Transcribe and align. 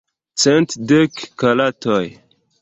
Cent 0.43 0.69
dek 0.87 1.13
karatoj. 1.39 2.05